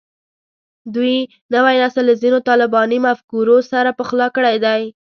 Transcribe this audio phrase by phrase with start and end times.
[0.95, 1.15] دوی
[1.53, 4.81] نوی نسل له ځینو طالباني مفکورو سره پخلا کړی دی